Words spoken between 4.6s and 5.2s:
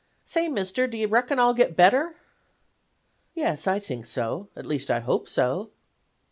least I